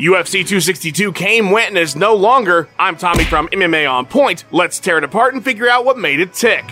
[0.00, 2.70] UFC 262 came, went, and is no longer.
[2.78, 4.46] I'm Tommy from MMA On Point.
[4.50, 6.64] Let's tear it apart and figure out what made it tick.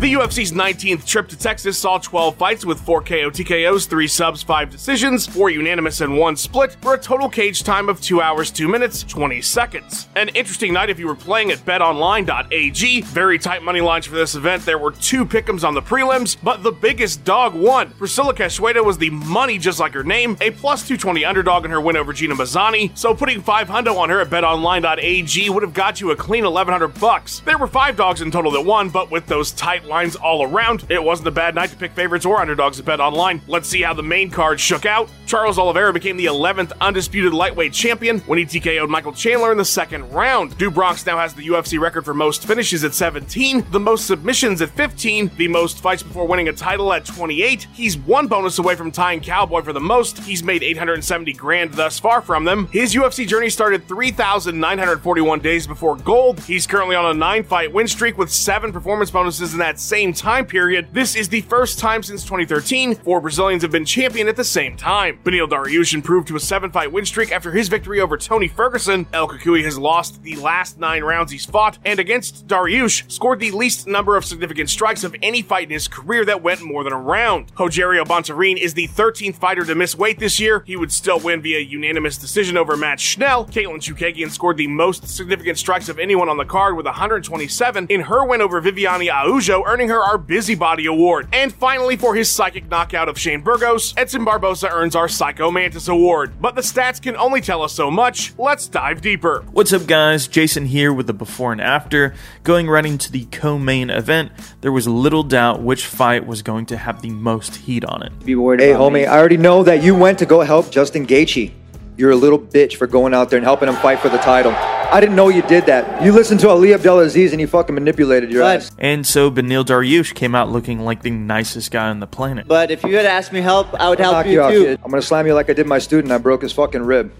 [0.00, 4.42] The UFC's 19th trip to Texas saw 12 fights with 4 KO TKOs, 3 subs,
[4.42, 8.50] 5 decisions, 4 unanimous, and 1 split for a total cage time of 2 hours,
[8.50, 10.08] 2 minutes, 20 seconds.
[10.16, 13.02] An interesting night if you were playing at betonline.ag.
[13.02, 14.64] Very tight money lines for this event.
[14.64, 17.90] There were 2 pick'ems on the prelims, but the biggest dog won.
[17.90, 21.80] Priscila Cachoeira was the money just like her name, a plus 220 underdog in her
[21.80, 26.10] win over Gina Mazany, so putting 500 on her at betonline.ag would have got you
[26.10, 27.40] a clean 1100 bucks.
[27.40, 30.86] There were 5 dogs in total that won, but with those tight lines all around.
[30.88, 33.42] It wasn't a bad night to pick favorites or underdogs to Bet Online.
[33.46, 35.10] Let's see how the main card shook out.
[35.26, 39.64] Charles Oliveira became the 11th undisputed lightweight champion when he TKO'd Michael Chandler in the
[39.64, 40.56] second round.
[40.56, 44.62] Do Bronx now has the UFC record for most finishes at 17, the most submissions
[44.62, 47.66] at 15, the most fights before winning a title at 28.
[47.72, 50.18] He's one bonus away from tying Cowboy for the most.
[50.20, 52.68] He's made 870 grand thus far from them.
[52.68, 56.38] His UFC journey started 3,941 days before gold.
[56.40, 60.12] He's currently on a nine fight win streak with seven performance bonuses in that same
[60.12, 60.88] time period.
[60.92, 64.76] This is the first time since 2013 four Brazilians have been champion at the same
[64.76, 65.18] time.
[65.24, 69.06] Beneil Dariush improved to a seven fight win streak after his victory over Tony Ferguson.
[69.12, 73.50] El Cucuy has lost the last nine rounds he's fought, and against Dariush, scored the
[73.50, 76.92] least number of significant strikes of any fight in his career that went more than
[76.92, 77.54] a round.
[77.54, 80.62] Rogerio Bontorin is the 13th fighter to miss weight this year.
[80.66, 83.46] He would still win via unanimous decision over Matt Schnell.
[83.46, 88.00] Katlyn Chookagian scored the most significant strikes of anyone on the card with 127 in
[88.02, 91.28] her win over Viviane Araujo, earning her our Busybody Award.
[91.32, 95.86] And finally, for his psychic knockout of Shane Burgos, Edson Barboza earns our Psycho Mantis
[95.86, 96.32] Award.
[96.40, 98.32] But the stats can only tell us so much.
[98.36, 99.44] Let's dive deeper.
[99.52, 100.26] What's up, guys?
[100.26, 102.14] Jason here with the before and after.
[102.42, 106.66] Going right into the co main event, there was little doubt which fight was going
[106.66, 108.24] to have the most heat on it.
[108.24, 109.06] Be worried Hey, about homie, me.
[109.06, 111.52] I already know that you went to go help Justin Gaethje.
[111.96, 114.79] You're a little bitch for going out there and helping him fight for the title.
[114.92, 116.02] I didn't know you did that.
[116.02, 118.70] You listened to Ali Abdelaziz and you fucking manipulated your But- ass.
[118.78, 122.46] And so Beneil Dariush came out looking like the nicest guy on the planet.
[122.48, 124.64] But if you had asked me help, I would help Knock you, you out, too.
[124.64, 124.80] kid.
[124.84, 126.12] I'm gonna slam you like I did my student.
[126.12, 127.12] I broke his fucking rib.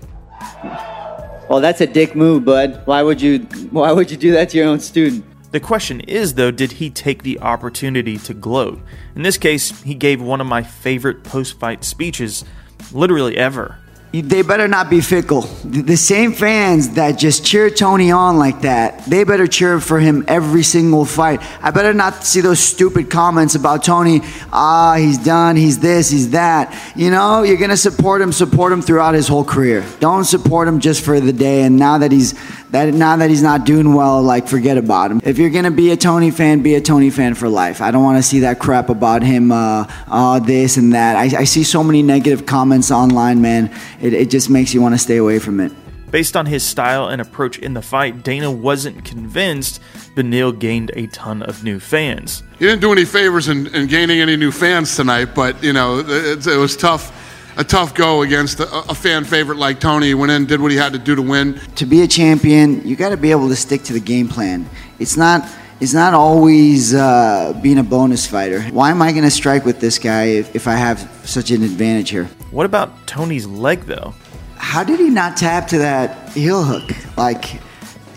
[1.49, 2.83] Well, that's a dick move, bud.
[2.85, 3.41] Why would you?
[3.71, 5.25] Why would you do that to your own student?
[5.53, 8.81] The question is, though, did he take the opportunity to gloat?
[9.17, 12.45] In this case, he gave one of my favorite post fight speeches,
[12.93, 13.79] literally ever.
[14.13, 15.43] They better not be fickle.
[15.65, 20.25] The same fans that just cheer Tony on like that, they better cheer for him
[20.27, 21.41] every single fight.
[21.63, 24.21] I better not see those stupid comments about Tony.
[24.53, 25.55] Ah, he's done.
[25.55, 26.11] He's this.
[26.11, 26.77] He's that.
[26.97, 28.33] You know, you're gonna support him.
[28.33, 29.87] Support him throughout his whole career.
[30.01, 31.63] Don't support him just for the day.
[31.63, 32.35] And now that he's
[32.71, 35.21] that now that he's not doing well, like forget about him.
[35.23, 37.81] If you're gonna be a Tony fan, be a Tony fan for life.
[37.81, 39.53] I don't want to see that crap about him.
[39.53, 41.15] Uh, uh, this and that.
[41.15, 43.71] I, I see so many negative comments online, man.
[44.01, 45.73] It, it just makes you want to stay away from it.
[46.11, 49.81] Based on his style and approach in the fight, Dana wasn't convinced
[50.17, 52.43] Beneil gained a ton of new fans.
[52.59, 56.01] He didn't do any favors in, in gaining any new fans tonight, but you know
[56.01, 57.13] it, it was tough,
[57.57, 60.07] a tough go against a, a fan favorite like Tony.
[60.07, 61.61] He went in, did what he had to do to win.
[61.77, 64.69] to be a champion, you got to be able to stick to the game plan.
[64.99, 68.63] It's not it's not always uh, being a bonus fighter.
[68.65, 71.63] Why am I going to strike with this guy if, if I have such an
[71.63, 72.29] advantage here?
[72.51, 74.15] What about Tony's leg, though?
[74.57, 76.91] How did he not tap to that heel hook?
[77.17, 77.61] Like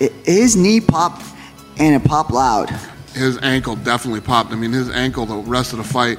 [0.02, 1.24] i his knee popped
[1.78, 2.70] and it popped loud.
[3.14, 4.52] His ankle definitely popped.
[4.52, 6.18] I mean, his ankle the rest of the fight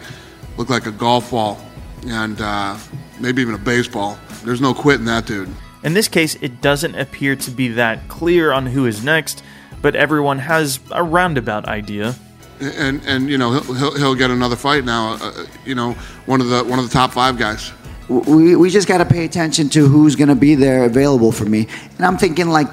[0.56, 1.58] looked like a golf ball
[2.06, 2.78] and uh,
[3.20, 4.18] maybe even a baseball.
[4.44, 5.48] There's no quitting that dude.
[5.82, 9.42] In this case, it doesn't appear to be that clear on who is next,
[9.82, 12.14] but everyone has a roundabout idea.
[12.60, 15.18] And and you know he'll he'll, he'll get another fight now.
[15.20, 15.92] Uh, you know
[16.26, 17.72] one of the one of the top five guys.
[18.08, 21.44] We, we just got to pay attention to who's going to be there available for
[21.44, 21.68] me.
[21.96, 22.68] And I'm thinking like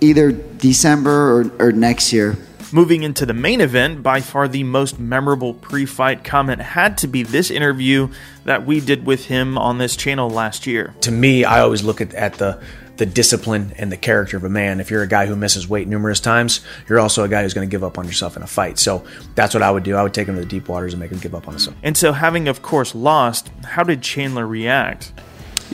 [0.00, 2.36] either December or, or next year.
[2.70, 7.06] Moving into the main event, by far the most memorable pre fight comment had to
[7.06, 8.10] be this interview
[8.44, 10.94] that we did with him on this channel last year.
[11.00, 12.60] to me, I always look at, at the
[12.98, 14.80] the discipline and the character of a man.
[14.80, 17.68] If you're a guy who misses weight numerous times, you're also a guy who's going
[17.68, 18.78] to give up on yourself in a fight.
[18.78, 19.04] So
[19.34, 19.96] that's what I would do.
[19.96, 21.76] I would take him to the deep waters and make him give up on himself.
[21.82, 25.12] And so, having of course lost, how did Chandler react?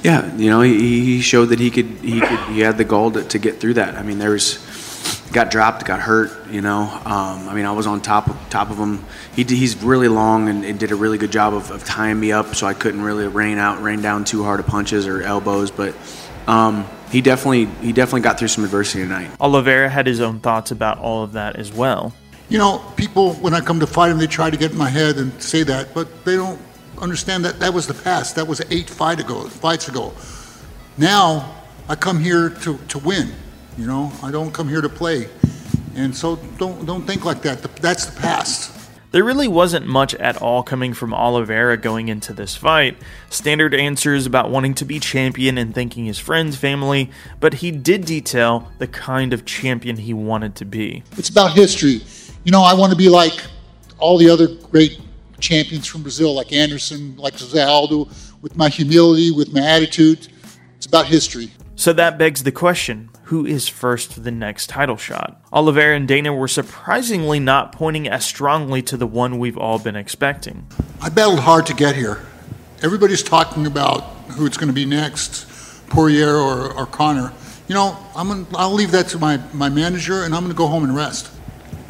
[0.03, 3.13] Yeah, you know, he, he showed that he could he could he had the goal
[3.13, 3.95] to, to get through that.
[3.95, 4.59] I mean, there was
[5.33, 6.51] got dropped, got hurt.
[6.51, 9.05] You know, um, I mean, I was on top of, top of him.
[9.35, 12.19] He d- he's really long and, and did a really good job of, of tying
[12.19, 15.23] me up, so I couldn't really rain out rain down too hard of punches or
[15.23, 15.71] elbows.
[15.71, 15.95] But
[16.47, 19.31] um, he definitely he definitely got through some adversity tonight.
[19.41, 22.13] Oliveira had his own thoughts about all of that as well.
[22.49, 24.91] You know, people when I come to fight them, they try to get in my
[24.91, 26.61] head and say that, but they don't
[27.01, 28.37] understand that that was the past.
[28.37, 30.13] That was eight fight ago, fights ago.
[30.99, 31.55] Now
[31.89, 33.33] I come here to, to win.
[33.77, 35.29] You know, I don't come here to play.
[35.97, 37.63] And so don't don't think like that.
[37.77, 38.84] That's the past.
[39.15, 42.97] There really wasn't much at all coming from Oliveira going into this fight.
[43.31, 48.07] Standard answers about wanting to be champion and thanking his friends, family, but he did
[48.07, 51.05] detail the kind of champion he wanted to be.
[51.17, 52.03] It's about history.
[52.43, 53.41] You know, I want to be like
[54.01, 55.01] all the other great
[55.39, 58.09] champions from Brazil, like Anderson, like Jose Aldo,
[58.43, 60.27] with my humility, with my attitude.
[60.77, 61.53] It's about history.
[61.77, 65.43] So that begs the question who is first for the next title shot?
[65.53, 69.97] Oliveira and Dana were surprisingly not pointing as strongly to the one we've all been
[69.97, 70.69] expecting.
[71.01, 72.25] I battled hard to get here.
[72.81, 74.03] Everybody's talking about
[74.37, 75.49] who it's going to be next,
[75.89, 77.33] Poirier or, or Conor.
[77.67, 80.57] You know, I'm gonna, I'll leave that to my, my manager and I'm going to
[80.57, 81.29] go home and rest.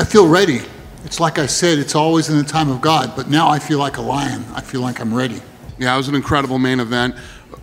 [0.01, 0.63] I feel ready.
[1.05, 3.79] It's like I said, it's always in the time of God, but now I feel
[3.79, 4.47] like a lion.
[4.55, 5.43] I feel like I'm ready.
[5.79, 7.17] Yeah, it was an incredible main event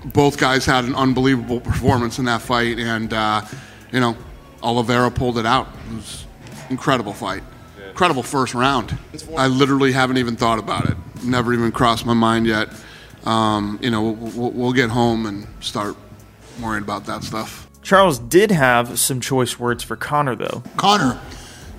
[0.05, 3.41] both guys had an unbelievable performance in that fight, and uh,
[3.91, 4.17] you know,
[4.63, 5.67] Oliveira pulled it out.
[5.89, 6.25] It was
[6.69, 7.43] incredible fight,
[7.89, 8.97] incredible first round.
[9.37, 10.97] I literally haven't even thought about it.
[11.23, 12.69] Never even crossed my mind yet.
[13.25, 15.95] Um, you know, we'll, we'll get home and start
[16.61, 17.69] worrying about that stuff.
[17.81, 20.63] Charles did have some choice words for Conor, though.
[20.77, 21.19] Conor,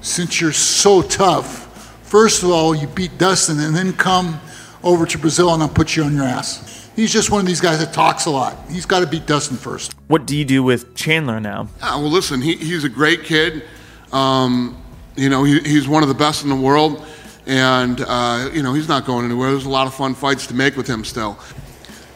[0.00, 1.67] since you're so tough,
[2.03, 4.41] first of all, you beat Dustin and then come
[4.82, 7.61] over to Brazil and I'll put you on your ass he's just one of these
[7.61, 8.56] guys that talks a lot.
[8.71, 9.94] He's got to beat Dustin first.
[10.09, 11.69] What do you do with Chandler now?
[11.81, 13.65] Uh, well, listen, he, he's a great kid.
[14.12, 14.83] Um,
[15.17, 17.05] you know, he, he's one of the best in the world,
[17.47, 19.50] and uh, you know he's not going anywhere.
[19.50, 21.39] There's a lot of fun fights to make with him still.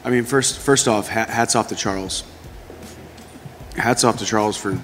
[0.05, 2.25] I mean, first first off, hats off to Charles.
[3.77, 4.79] Hats off to Charles for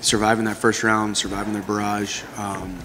[0.00, 2.22] surviving that first round, surviving their barrage.
[2.36, 2.78] Um,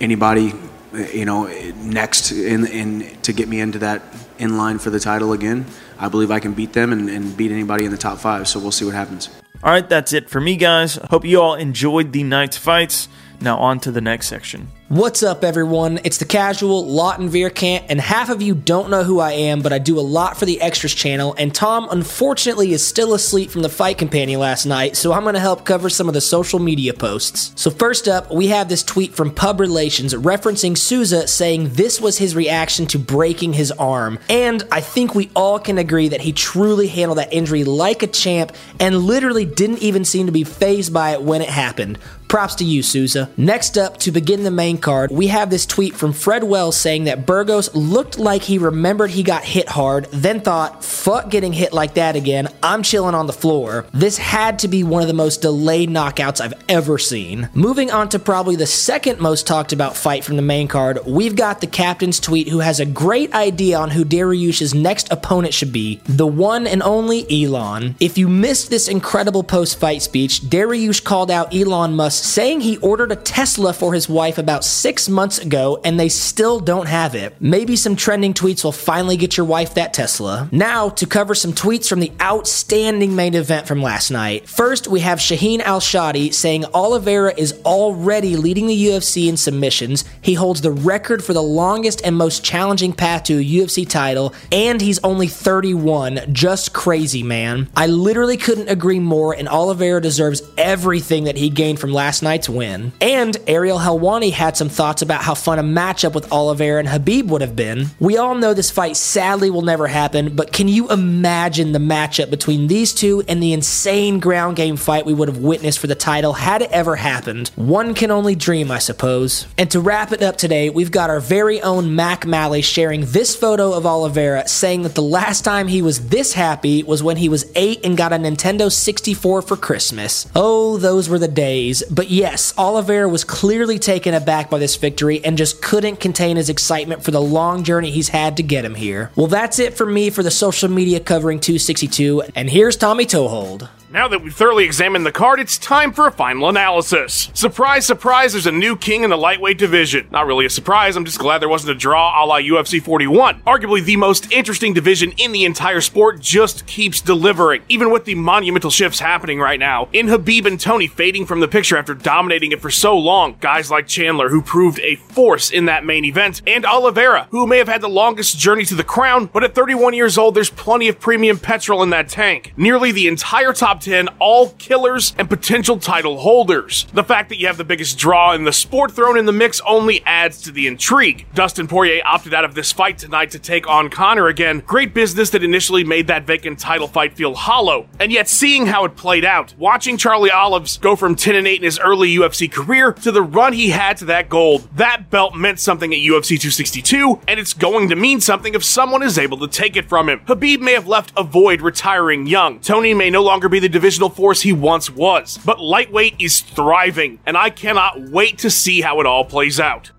[0.00, 0.52] anybody,
[0.94, 1.46] you know,
[1.76, 4.02] next in, in to get me into that
[4.38, 5.66] in line for the title again.
[5.98, 8.48] I believe I can beat them and, and beat anybody in the top five.
[8.48, 9.28] So we'll see what happens.
[9.62, 10.96] All right, that's it for me, guys.
[10.96, 13.08] Hope you all enjoyed the night's fights.
[13.40, 14.68] Now, on to the next section.
[14.92, 16.00] What's up, everyone?
[16.04, 19.72] It's the casual Lawton Veerkant, and half of you don't know who I am, but
[19.72, 21.34] I do a lot for the Extras channel.
[21.38, 25.32] And Tom, unfortunately, is still asleep from the fight companion last night, so I'm going
[25.32, 27.58] to help cover some of the social media posts.
[27.58, 32.18] So, first up, we have this tweet from Pub Relations referencing Souza saying this was
[32.18, 34.18] his reaction to breaking his arm.
[34.28, 38.08] And I think we all can agree that he truly handled that injury like a
[38.08, 41.98] champ and literally didn't even seem to be phased by it when it happened.
[42.32, 43.28] Props to you, Souza.
[43.36, 47.04] Next up, to begin the main card, we have this tweet from Fred Wells saying
[47.04, 51.74] that Burgos looked like he remembered he got hit hard, then thought, fuck getting hit
[51.74, 53.84] like that again, I'm chilling on the floor.
[53.92, 57.50] This had to be one of the most delayed knockouts I've ever seen.
[57.52, 61.36] Moving on to probably the second most talked about fight from the main card, we've
[61.36, 65.70] got the captain's tweet who has a great idea on who Dariush's next opponent should
[65.70, 67.94] be, the one and only Elon.
[68.00, 73.10] If you missed this incredible post-fight speech, Dariush called out Elon Musk saying he ordered
[73.10, 77.34] a Tesla for his wife about six months ago and they still don't have it.
[77.40, 80.48] Maybe some trending tweets will finally get your wife that Tesla.
[80.52, 84.48] Now, to cover some tweets from the outstanding main event from last night.
[84.48, 90.04] First, we have Shaheen Al-Shatti saying Oliveira is already leading the UFC in submissions.
[90.20, 94.32] He holds the record for the longest and most challenging path to a UFC title,
[94.52, 96.20] and he's only 31.
[96.32, 97.68] Just crazy, man.
[97.74, 102.48] I literally couldn't agree more, and Oliveira deserves everything that he gained from last night's
[102.48, 102.92] win.
[103.00, 107.28] And Ariel Helwani had some thoughts about how fun a matchup with Oliveira and Khabib
[107.28, 107.86] would have been.
[108.00, 112.28] We all know this fight sadly will never happen, but can you imagine the matchup
[112.30, 115.94] between these two and the insane ground game fight we would have witnessed for the
[115.94, 117.52] title had it ever happened?
[117.54, 119.46] One can only dream, I suppose.
[119.56, 123.36] And to wrap it up today, we've got our very own Mac Malley sharing this
[123.36, 127.28] photo of Oliveira, saying that the last time he was this happy was when he
[127.28, 130.26] was 8 and got a Nintendo 64 for Christmas.
[130.34, 131.82] Oh, those were the days.
[131.92, 136.48] But yes, Oliveira was clearly taken aback by this victory and just couldn't contain his
[136.48, 139.10] excitement for the long journey he's had to get him here.
[139.14, 143.68] Well, that's it for me for the social media covering 262, and here's Tommy Toehold.
[143.92, 147.28] Now that we've thoroughly examined the card, it's time for a final analysis.
[147.34, 150.08] Surprise, surprise, there's a new king in the lightweight division.
[150.10, 153.42] Not really a surprise, I'm just glad there wasn't a draw a la UFC 41.
[153.42, 158.14] Arguably the most interesting division in the entire sport just keeps delivering, even with the
[158.14, 159.90] monumental shifts happening right now.
[159.92, 163.70] In Khabib and Tony fading from the picture after dominating it for so long, guys
[163.70, 167.68] like Chandler, who proved a force in that main event, and Oliveira, who may have
[167.68, 170.98] had the longest journey to the crown, but at 31 years old, there's plenty of
[170.98, 172.54] premium petrol in that tank.
[172.56, 176.86] Nearly the entire top 10, all killers and potential title holders.
[176.94, 179.60] The fact that you have the biggest draw in the sport thrown in the mix
[179.66, 181.26] only adds to the intrigue.
[181.34, 184.62] Dustin Poirier opted out of this fight tonight to take on Conor again.
[184.66, 187.88] Great business that initially made that vacant title fight feel hollow.
[187.98, 191.56] And yet, seeing how it played out, watching Charlie Olives go from 10 and 8
[191.56, 195.34] in his early UFC career to the run he had to that gold, that belt
[195.34, 199.38] meant something at UFC 262, and it's going to mean something if someone is able
[199.38, 200.20] to take it from him.
[200.20, 202.60] Khabib may have left a void retiring young.
[202.60, 207.18] Tony may no longer be the divisional force he once was, but lightweight is thriving,
[207.26, 209.90] and I cannot wait to see how it all plays out.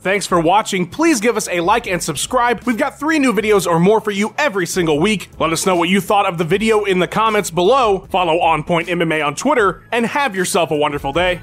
[0.00, 0.86] Thanks for watching.
[0.86, 2.62] Please give us a like and subscribe.
[2.64, 5.30] We've got three new videos or more for you every single week.
[5.40, 8.00] Let us know what you thought of the video in the comments below.
[8.10, 11.40] Follow On Point MMA on Twitter, and have yourself a wonderful day.